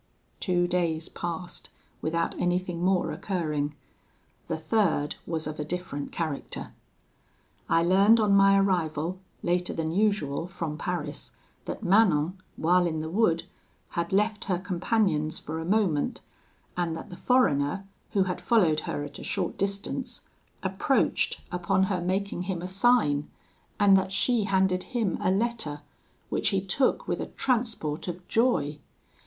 "Two 0.39 0.65
days 0.67 1.09
passed 1.09 1.69
without 2.01 2.33
anything 2.39 2.83
more 2.83 3.11
occurring: 3.11 3.75
the 4.47 4.57
third 4.57 5.15
was 5.27 5.45
of 5.45 5.59
a 5.59 5.63
different 5.63 6.11
character. 6.11 6.73
I 7.69 7.83
learned 7.83 8.19
on 8.19 8.33
my 8.33 8.57
arrival, 8.57 9.19
later 9.43 9.73
than 9.75 9.91
usual, 9.91 10.47
from 10.47 10.75
Paris, 10.75 11.33
that 11.65 11.83
Manon, 11.83 12.41
while 12.55 12.87
in 12.87 13.01
the 13.01 13.11
wood, 13.11 13.43
had 13.89 14.11
left 14.11 14.45
her 14.45 14.57
companions 14.57 15.37
for 15.37 15.59
a 15.59 15.65
moment, 15.65 16.21
and 16.75 16.97
that 16.97 17.11
the 17.11 17.15
foreigner, 17.15 17.85
who 18.13 18.23
had 18.23 18.41
followed 18.41 18.79
her 18.89 19.03
at 19.03 19.19
a 19.19 19.23
short 19.23 19.55
distance, 19.55 20.21
approached, 20.63 21.41
upon 21.51 21.83
her 21.83 22.01
making 22.01 22.41
him 22.49 22.63
a 22.63 22.67
sign, 22.67 23.29
and 23.79 23.95
that 23.95 24.11
she 24.11 24.45
handed 24.45 24.81
him 24.97 25.19
a 25.21 25.29
letter, 25.29 25.81
which 26.29 26.49
he 26.49 26.59
took 26.59 27.07
with 27.07 27.21
a 27.21 27.27
transport 27.27 28.07
of 28.07 28.27
joy. 28.27 28.79